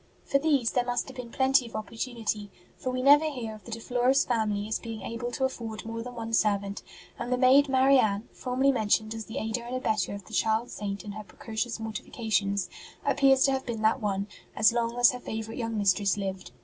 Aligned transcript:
For 0.25 0.39
these 0.39 0.71
there 0.71 0.83
must 0.83 1.07
have 1.09 1.17
been 1.17 1.29
plenty 1.29 1.67
of 1.67 1.75
opportunity, 1.75 2.49
for 2.75 2.89
we 2.89 3.03
never 3.03 3.25
hear 3.29 3.53
of 3.53 3.65
the 3.65 3.71
De 3.71 3.79
Flores 3.79 4.25
family 4.25 4.67
as 4.67 4.79
being 4.79 5.03
able 5.03 5.29
to 5.33 5.43
afford 5.45 5.85
more 5.85 6.01
than 6.01 6.15
one 6.15 6.33
servant; 6.33 6.81
and 7.19 7.31
the 7.31 7.37
maid 7.37 7.69
Marianne, 7.69 8.27
formerly 8.33 8.71
mentioned 8.71 9.13
as 9.13 9.25
the 9.25 9.37
aider 9.37 9.61
and 9.63 9.75
abettor 9.75 10.15
of 10.15 10.25
the 10.25 10.33
child 10.33 10.71
Saint 10.71 11.03
in 11.05 11.11
her 11.11 11.23
precocious 11.23 11.79
mortifications, 11.79 12.67
appears 13.05 13.43
to 13.43 13.51
have 13.51 13.67
been 13.67 13.83
that 13.83 14.01
one, 14.01 14.27
as 14.55 14.73
long 14.73 14.97
as 14.97 15.11
her 15.11 15.19
favourite 15.19 15.59
young 15.59 15.77
mistress 15.77 16.17
lived. 16.17 16.49